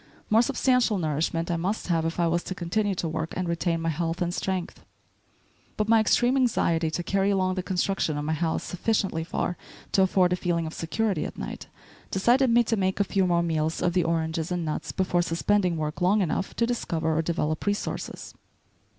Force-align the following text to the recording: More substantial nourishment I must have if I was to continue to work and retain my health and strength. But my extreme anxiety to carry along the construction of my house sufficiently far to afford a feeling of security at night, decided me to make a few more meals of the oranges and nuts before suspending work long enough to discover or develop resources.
More 0.31 0.41
substantial 0.41 0.97
nourishment 0.97 1.51
I 1.51 1.57
must 1.57 1.85
have 1.89 2.05
if 2.05 2.19
I 2.19 2.25
was 2.27 2.41
to 2.45 2.55
continue 2.55 2.95
to 2.95 3.07
work 3.07 3.35
and 3.37 3.47
retain 3.47 3.81
my 3.83 3.89
health 3.89 4.19
and 4.19 4.33
strength. 4.33 4.83
But 5.77 5.87
my 5.87 5.99
extreme 5.99 6.35
anxiety 6.35 6.89
to 6.89 7.03
carry 7.03 7.29
along 7.29 7.53
the 7.53 7.61
construction 7.61 8.17
of 8.17 8.25
my 8.25 8.33
house 8.33 8.63
sufficiently 8.63 9.23
far 9.23 9.57
to 9.91 10.01
afford 10.01 10.33
a 10.33 10.35
feeling 10.35 10.65
of 10.65 10.73
security 10.73 11.23
at 11.23 11.37
night, 11.37 11.67
decided 12.09 12.49
me 12.49 12.63
to 12.63 12.75
make 12.75 12.99
a 12.99 13.03
few 13.03 13.27
more 13.27 13.43
meals 13.43 13.79
of 13.79 13.93
the 13.93 14.03
oranges 14.03 14.51
and 14.51 14.65
nuts 14.65 14.91
before 14.91 15.21
suspending 15.21 15.77
work 15.77 16.01
long 16.01 16.23
enough 16.23 16.55
to 16.55 16.65
discover 16.65 17.15
or 17.15 17.21
develop 17.21 17.67
resources. 17.67 18.33